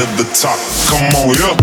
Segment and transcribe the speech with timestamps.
[0.00, 0.58] to the top.
[0.88, 1.56] Come on, yeah.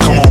[0.00, 0.30] Come on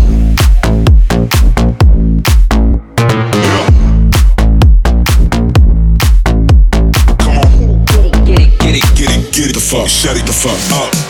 [7.19, 10.25] Come on, go get it, get it, get it, get it the fuck, shut it
[10.25, 11.09] the fuck up.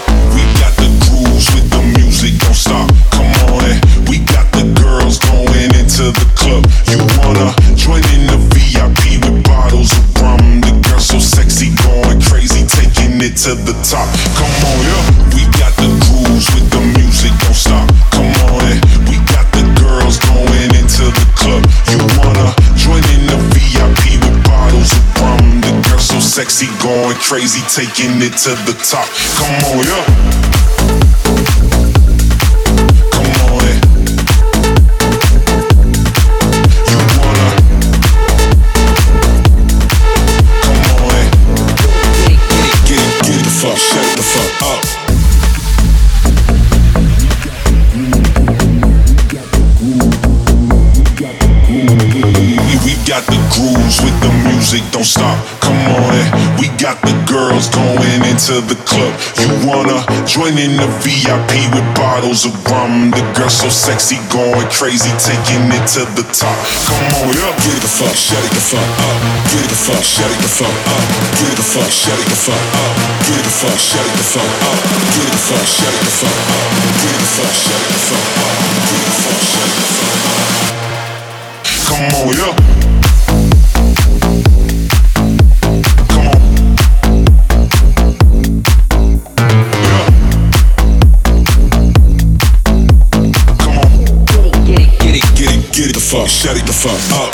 [13.49, 14.05] To the top.
[14.37, 15.33] Come on, yeah.
[15.33, 17.89] We got the grooves with the music, don't stop.
[18.13, 18.77] Come on in.
[19.09, 21.65] We got the girls going into the club.
[21.89, 25.61] You wanna join in the VIP with bottles of rum?
[25.61, 29.09] The girls so sexy, going crazy, taking it to the top.
[29.41, 30.38] Come on, yeah.
[57.59, 59.11] Girls going into the club.
[59.35, 63.11] You wanna join in the VIP with bottles of rum?
[63.11, 66.55] The girls so sexy, going crazy, taking it to the top.
[66.87, 67.51] Come on, yeah.
[67.59, 69.19] Get it the fuck, shut it the fuck up.
[69.51, 71.03] Get it the fuck, shut it the fuck up.
[71.35, 72.95] Get it the fuck, shut it the fuck up.
[73.27, 74.79] Get it the fuck, shut it the fuck up.
[75.11, 76.63] Get it the fuck, shut it the fuck up.
[76.95, 78.55] Get it the fuck, shut it the fuck up.
[78.87, 80.69] Get it the fuck, shut it the fuck up.
[81.89, 82.88] Come on, yeah.
[96.09, 97.29] Fuck, shut it the fuck up.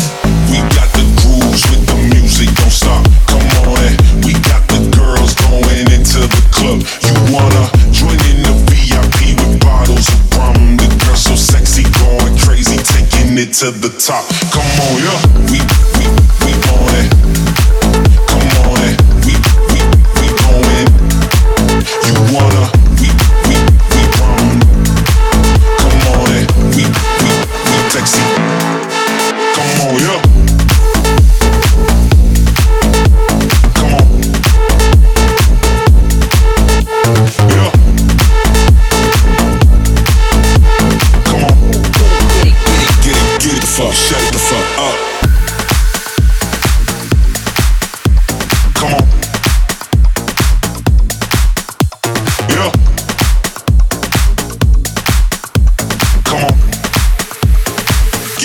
[0.52, 3.08] We got the grooves with the music, don't stop.
[3.24, 3.96] Come on in.
[4.28, 6.84] We got the girls going into the club.
[6.84, 10.75] You wanna join in the VIP with bottles of rum?
[10.75, 14.28] The girls so sexy, going crazy, taking it to the top.
[14.52, 15.19] Come on, yeah.
[15.52, 15.59] We
[15.96, 16.06] we
[16.44, 17.15] we on it.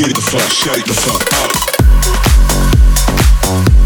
[0.01, 1.31] Get it the fuck, shut it the fuck
[3.67, 3.80] up.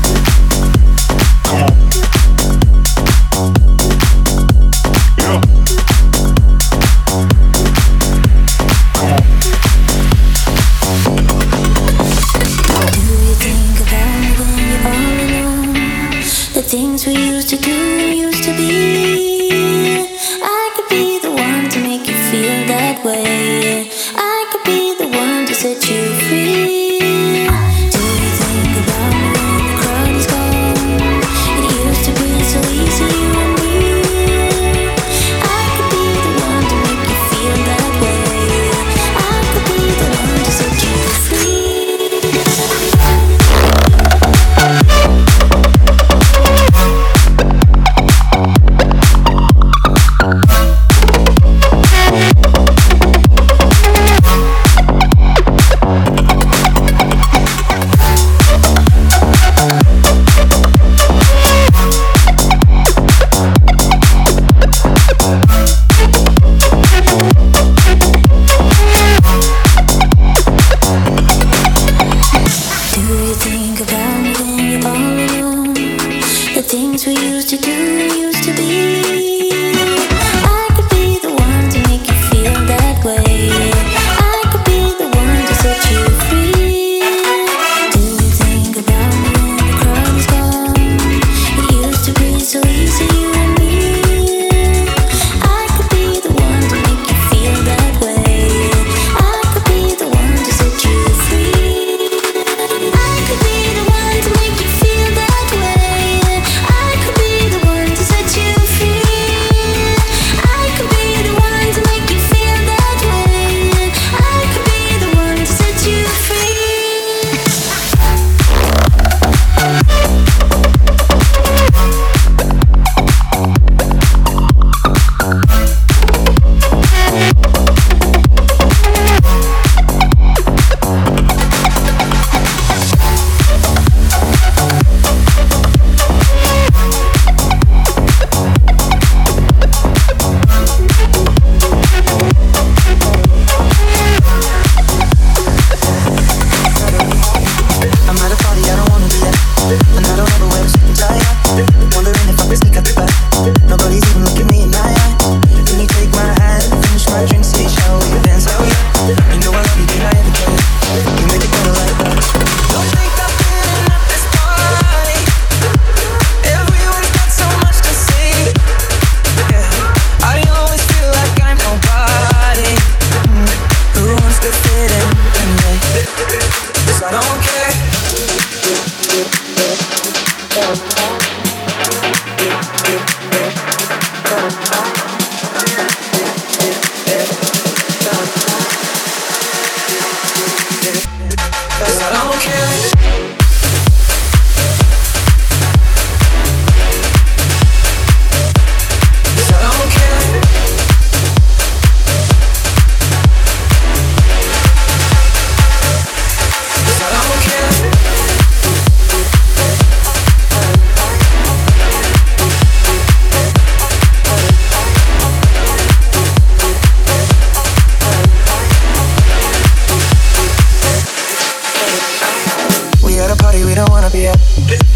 [224.15, 224.35] happier.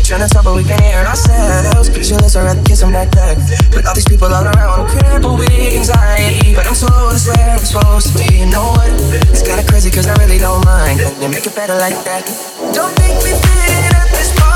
[0.05, 1.91] Trying to talk, but we can't hear ourselves.
[1.91, 3.37] Pictureless, I'd rather kiss right back.
[3.73, 6.55] But all these people all around, I'm crippled with anxiety.
[6.55, 8.39] But I'm so it's where I'm supposed to be.
[8.39, 8.89] You know what?
[9.31, 11.01] It's kinda crazy, cause I really don't mind.
[11.01, 12.25] Can you make it better like that?
[12.73, 14.48] Don't make me fit at this point.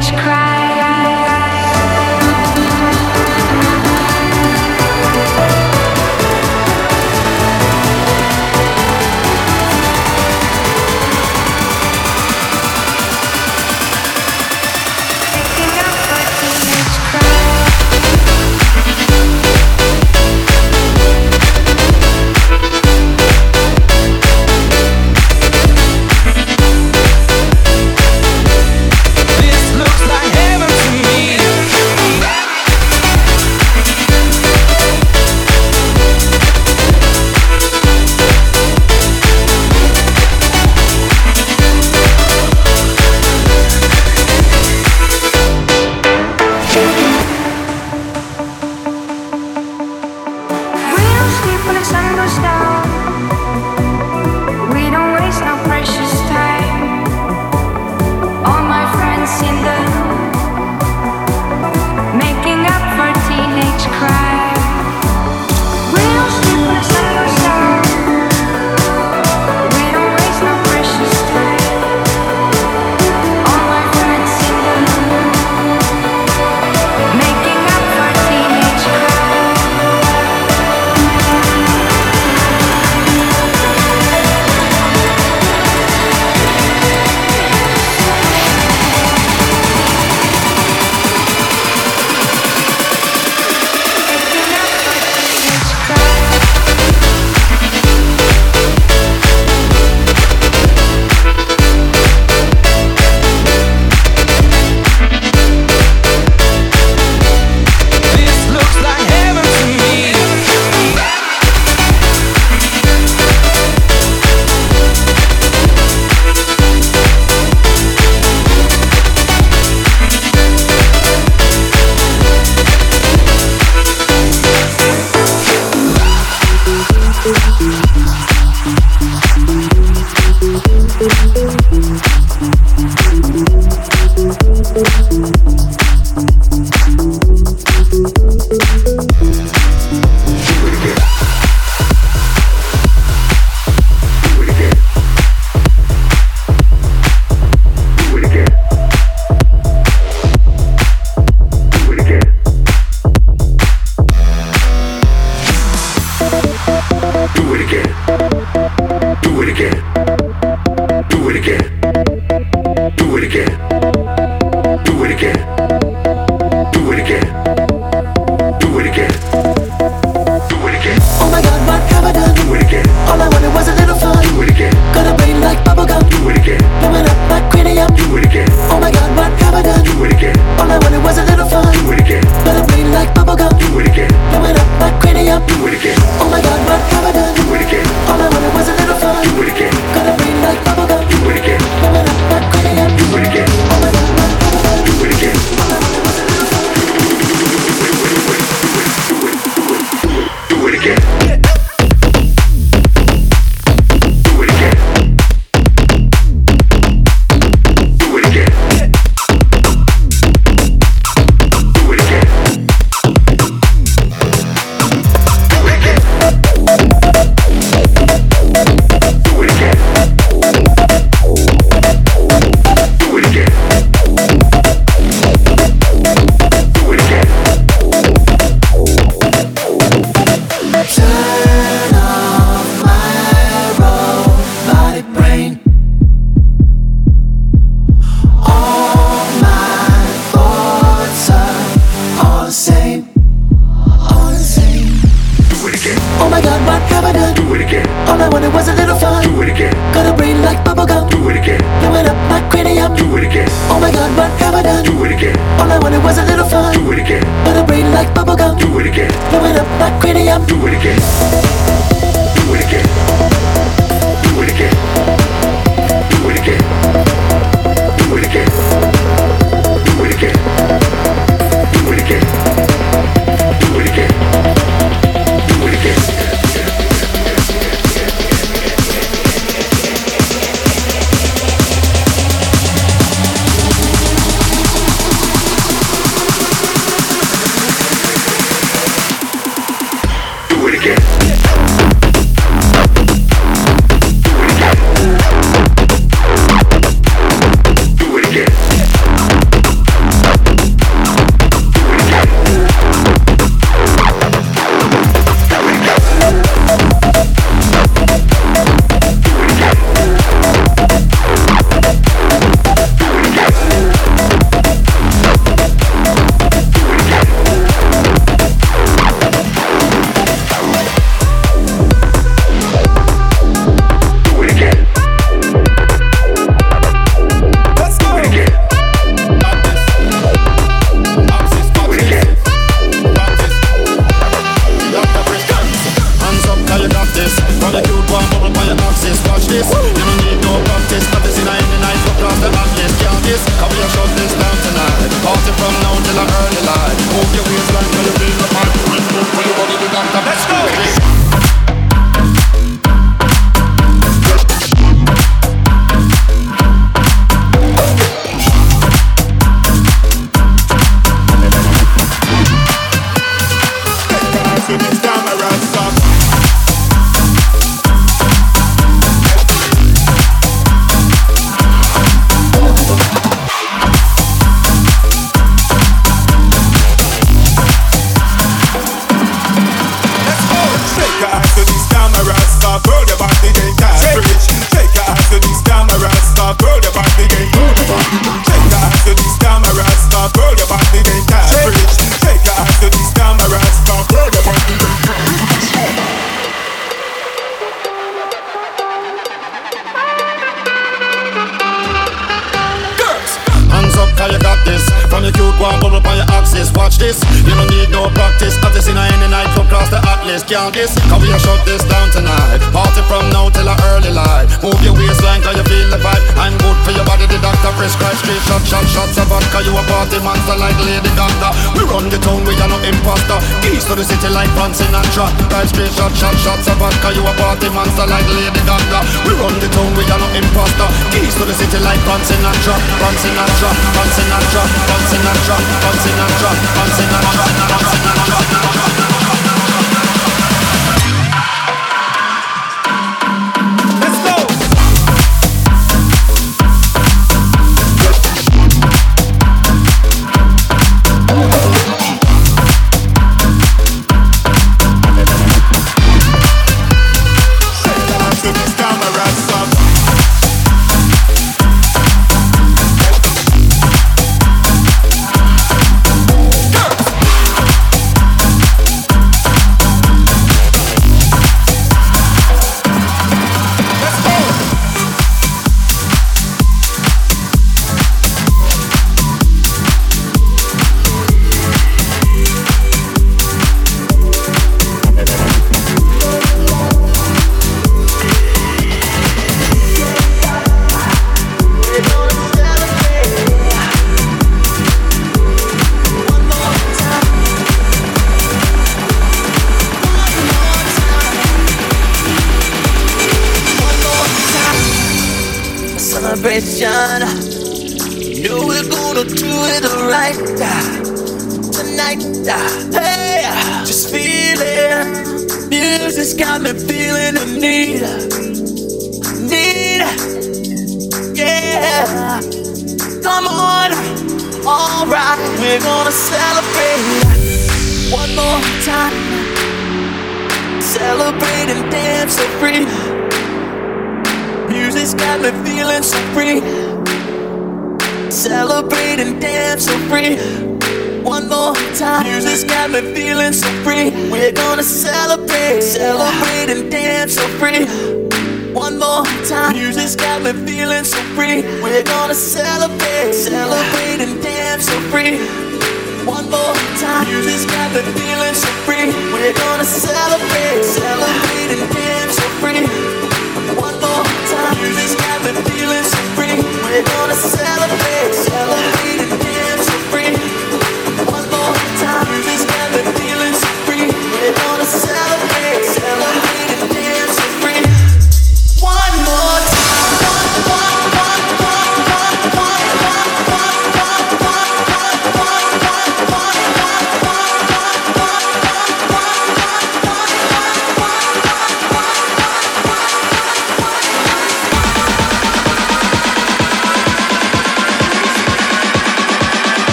[0.00, 0.47] Teenage crime.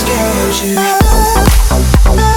[0.00, 0.56] scared
[2.16, 2.29] you.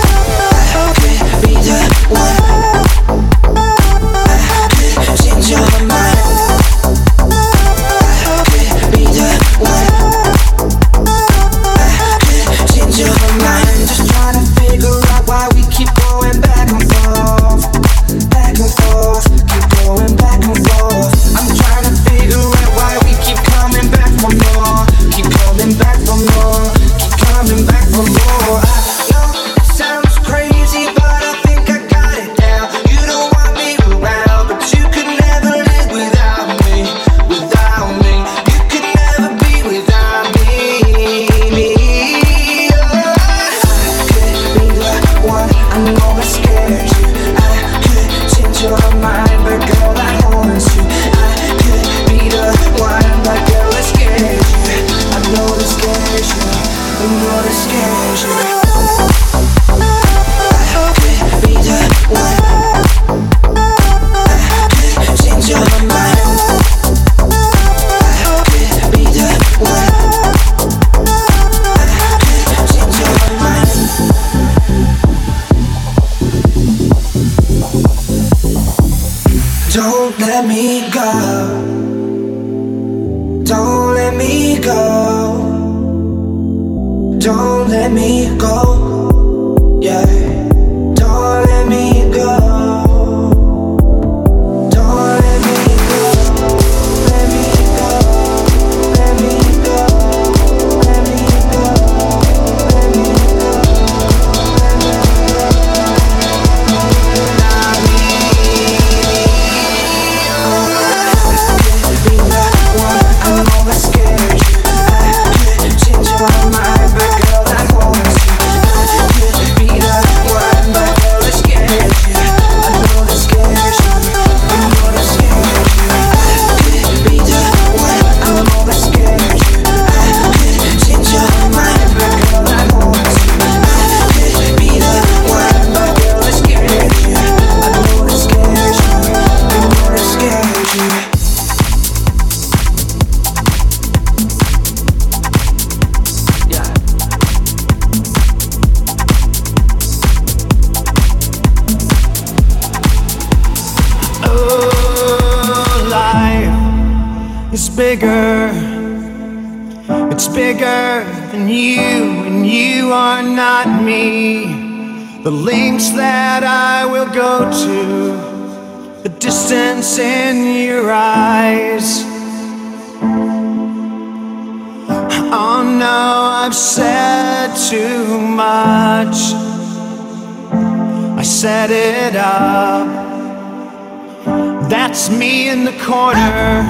[185.82, 186.63] corner.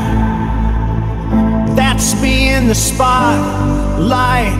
[1.75, 4.53] That's me in the spotlight,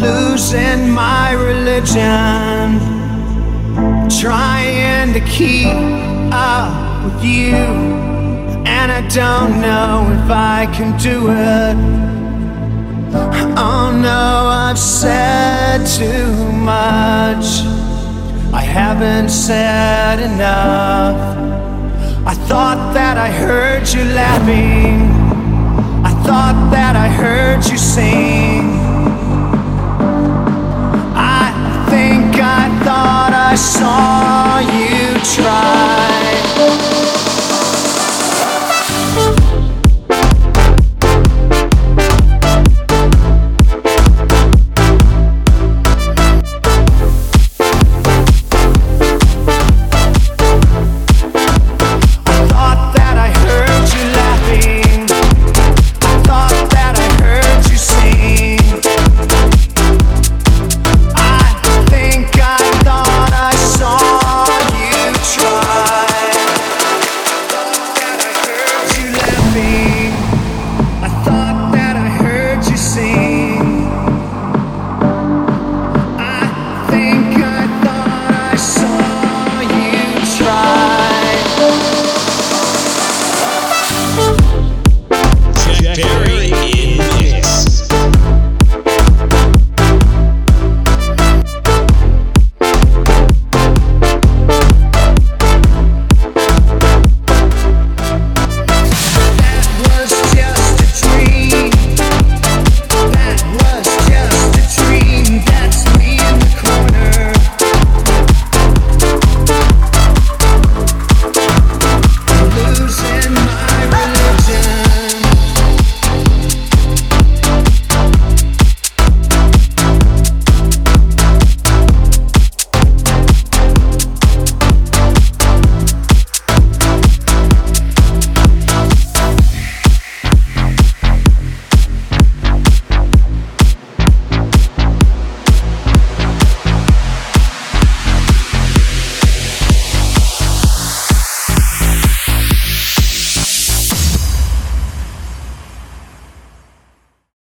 [0.00, 2.78] losing my religion.
[4.20, 5.74] Trying to keep
[6.32, 7.54] up with you,
[8.66, 11.76] and I don't know if I can do it.
[13.56, 17.62] Oh no, I've said too much.
[18.52, 21.37] I haven't said enough.
[22.28, 25.00] I thought that I heard you laughing.
[26.04, 28.68] I thought that I heard you sing.
[31.16, 34.17] I think I thought I saw.